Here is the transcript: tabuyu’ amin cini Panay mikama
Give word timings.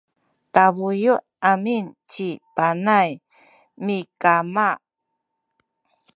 tabuyu’ 0.53 1.13
amin 1.51 1.85
cini 2.11 2.35
Panay 2.55 3.09
mikama 3.85 4.69